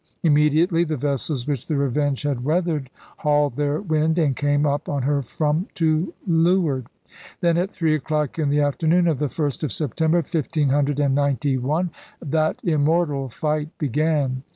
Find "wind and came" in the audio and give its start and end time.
3.79-4.65